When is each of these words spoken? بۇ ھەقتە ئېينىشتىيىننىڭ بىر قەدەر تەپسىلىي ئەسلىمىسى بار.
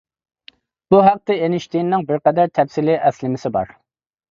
بۇ 0.93 1.01
ھەقتە 1.07 1.35
ئېينىشتىيىننىڭ 1.35 2.07
بىر 2.09 2.23
قەدەر 2.29 2.51
تەپسىلىي 2.59 3.01
ئەسلىمىسى 3.05 3.55
بار. 3.61 3.79